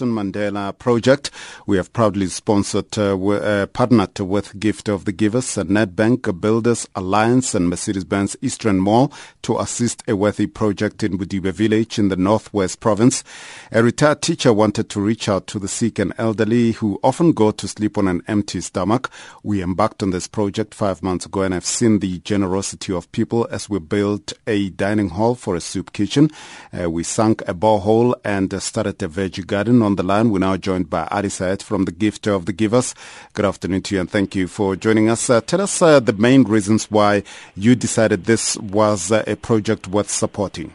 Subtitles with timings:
[0.00, 1.30] Nelson Mandela Project.
[1.66, 7.54] We have proudly sponsored, uh, uh, partnered with Gift of the Givers, Nedbank, Builders Allianz
[7.54, 12.16] and Mercedes-Benz East Rand Mall to assist a worthy project in Bodibe village in the
[12.16, 13.24] Northwest Province.
[13.72, 17.50] A retired teacher wanted to reach out to the sick and elderly who often go
[17.50, 19.10] to sleep on an empty stomach.
[19.42, 23.48] We embarked on this project five months ago and I've seen the generosity of people
[23.50, 26.30] as we built a dining hall for a soup kitchen.
[26.78, 30.30] Uh, we sunk a borehole and uh, started a veggie garden on the line.
[30.30, 32.94] We're now joined by Ali Sayed from the Gift of the Givers.
[33.32, 35.30] Good afternoon to you and thank you for joining us.
[35.30, 37.22] Uh, tell us uh, the main reasons why
[37.56, 40.74] you decided this was uh, a project worth supporting.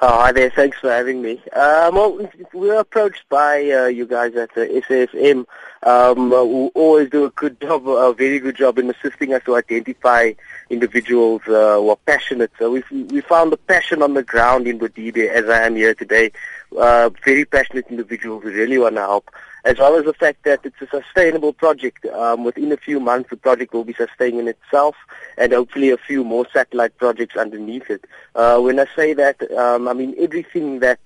[0.00, 0.50] Oh, hi there.
[0.50, 1.42] Thanks for having me.
[1.56, 5.44] Um, well, we were approached by uh, you guys at the SAFM
[5.82, 9.42] um, uh, who always do a good job, a very good job in assisting us
[9.46, 10.34] to identify
[10.70, 12.52] individuals uh, who are passionate.
[12.60, 15.94] So we we found the passion on the ground in Bodibe as I am here
[15.94, 16.30] today.
[16.76, 19.30] Uh, very passionate individuals who really want to help,
[19.64, 22.04] as well as the fact that it's a sustainable project.
[22.06, 24.94] Um, within a few months, the project will be sustaining itself,
[25.38, 28.04] and hopefully a few more satellite projects underneath it.
[28.34, 31.00] Uh, when I say that, um, I mean everything that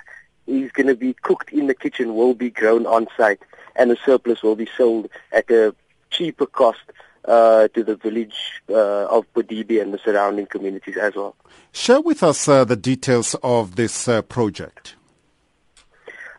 [0.47, 3.41] is going to be cooked in the kitchen will be grown on site,
[3.77, 5.75] and the surplus will be sold at a
[6.11, 6.83] cheaper cost
[7.25, 11.37] uh, to the village uh, of Bodibe and the surrounding communities as well.
[11.73, 14.97] Share with us uh, the details of this uh, project.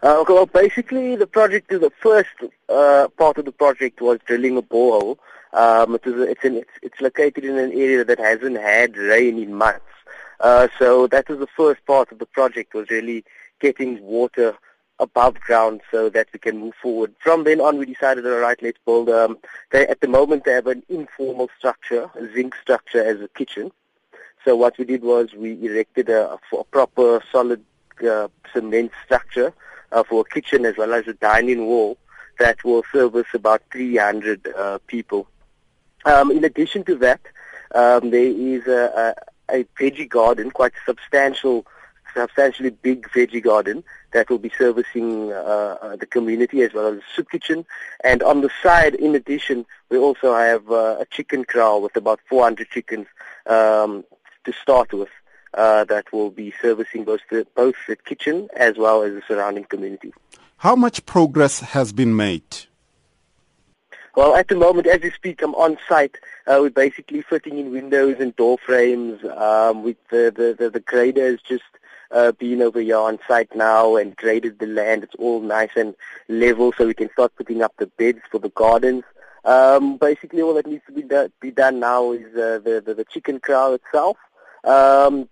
[0.04, 2.28] Uh, well, basically, the project, the first
[2.68, 5.18] uh, part of the project was drilling a borehole.
[5.54, 9.54] Um, it is, it's, it's, it's located in an area that hasn't had rain in
[9.54, 9.86] months.
[10.78, 13.24] so that was the first part of the project, was really
[13.62, 14.58] getting water
[15.00, 17.16] above ground so that we can move forward.
[17.20, 19.08] From then on, we decided, all right, let's build.
[19.08, 19.38] Um,
[19.72, 23.72] they, at the moment, they have an informal structure, a zinc structure as a kitchen.
[24.44, 27.64] So what we did was we erected a, a proper solid
[28.06, 29.54] uh, cement structure
[29.94, 31.98] uh, for a kitchen as well as a dining wall
[32.40, 35.28] that will service about 300 uh, people.
[36.06, 37.22] Um, in addition to that,
[37.76, 39.16] um, there is a,
[39.50, 41.66] a, a veggie garden, quite substantial
[42.14, 46.98] substantially big veggie garden that will be servicing uh, uh, the community as well as
[46.98, 47.66] a soup kitchen.
[48.04, 52.20] And on the side, in addition, we also have uh, a chicken kraal with about
[52.30, 53.08] 400 chickens
[53.48, 54.04] um,
[54.44, 55.10] to start with
[55.54, 59.66] uh, that will be servicing both the, both the kitchen as well as the surrounding
[59.66, 60.14] community.
[60.58, 62.66] How much progress has been made?
[64.16, 66.18] Well, at the moment, as we speak, I'm on site.
[66.46, 69.24] Uh, we're basically fitting in windows and door frames.
[69.26, 71.64] Um, with the, the, the, the grader is just
[72.12, 75.04] uh, been over here on site now and graded the land.
[75.04, 75.96] It's all nice and
[76.30, 79.04] level so we can start putting up the beds for the gardens.
[79.46, 82.94] Um, basically all that needs to be, do- be done now is uh, the, the,
[82.94, 84.18] the chicken kraal itself.
[84.64, 85.28] Um,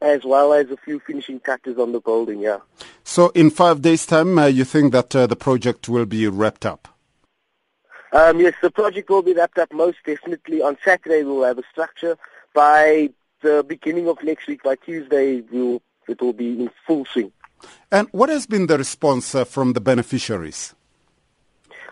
[0.00, 2.58] as well as a few finishing touches on the building, yeah.
[3.04, 6.66] So in five days' time, uh, you think that uh, the project will be wrapped
[6.66, 6.88] up?
[8.12, 10.62] Um, yes, the project will be wrapped up most definitely.
[10.62, 12.16] On Saturday, we'll have a structure.
[12.54, 13.10] By
[13.42, 17.32] the beginning of next week, by Tuesday, we'll it will be in full swing.
[17.90, 20.74] And what has been the response uh, from the beneficiaries?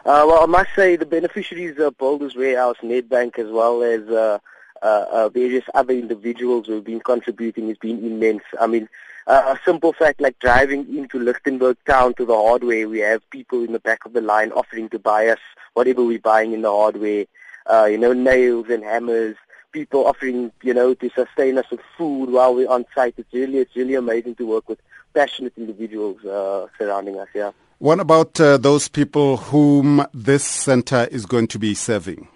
[0.05, 4.41] Uh, well, I must say the beneficiaries of Builders Warehouse, Nedbank, as well as
[4.85, 8.43] uh, uh, various other individuals who have been contributing has been immense.
[8.61, 8.87] I mean,
[9.27, 13.73] a simple fact like driving into Lichtenburg town to the hardware, we have people in
[13.73, 15.39] the back of the line offering to buy us
[15.73, 17.25] whatever we're buying in the hardware,
[17.67, 19.37] uh, you know, nails and hammers,
[19.73, 23.15] people offering, you know, to sustain us with food while we're on site.
[23.17, 24.81] It's really, it's really amazing to work with
[25.15, 27.29] passionate individuals uh, surrounding us.
[27.35, 27.53] Yeah.
[27.79, 32.29] What about uh, those people whom this center is going to be serving?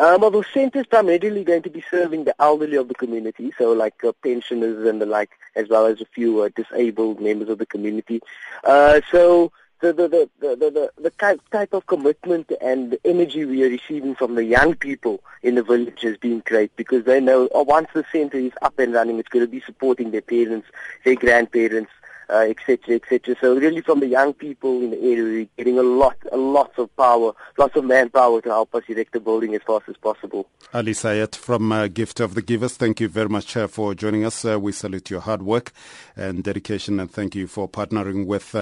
[0.00, 3.52] Um, well, the center is primarily going to be serving the elderly of the community,
[3.58, 7.50] so like uh, pensioners and the like, as well as a few uh, disabled members
[7.50, 8.22] of the community.
[8.64, 13.68] Uh, so the the the the, the, type, type of commitment and energy we are
[13.68, 17.62] receiving from the young people in the village has been great because they know oh,
[17.64, 20.66] once the center is up and running, it's going to be supporting their parents,
[21.04, 21.92] their grandparents,
[22.30, 23.32] etc., uh, etc.
[23.32, 26.36] Et so really, from the young people in the area, we're getting a lot, a
[26.36, 29.96] lot of power, lots of manpower to help us erect the building as fast as
[29.96, 30.46] possible.
[30.72, 34.24] Ali Sayed from uh, Gift of the Givers, thank you very much uh, for joining
[34.24, 34.44] us.
[34.44, 35.72] Uh, we salute your hard work
[36.16, 38.54] and dedication, and thank you for partnering with.
[38.54, 38.58] Uh,